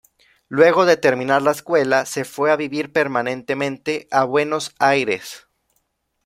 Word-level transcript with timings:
Luego 0.47 0.87
de 0.87 0.97
terminar 0.97 1.43
la 1.43 1.51
escuela 1.51 2.07
se 2.07 2.25
fue 2.25 2.51
a 2.51 2.55
vivir 2.55 2.91
permanentemente 2.91 4.07
a 4.09 4.23
Buenos 4.23 4.73
Aires. 4.79 5.45